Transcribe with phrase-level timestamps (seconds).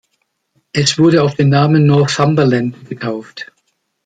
[0.73, 3.51] Es wurde auf den Namen "Northumberland" getauft.